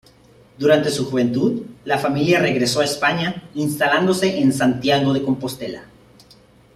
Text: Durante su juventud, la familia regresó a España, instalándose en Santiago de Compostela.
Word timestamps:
Durante 0.57 0.89
su 0.89 1.05
juventud, 1.11 1.61
la 1.85 1.99
familia 1.99 2.39
regresó 2.39 2.79
a 2.81 2.85
España, 2.85 3.43
instalándose 3.53 4.39
en 4.39 4.51
Santiago 4.51 5.13
de 5.13 5.21
Compostela. 5.21 5.85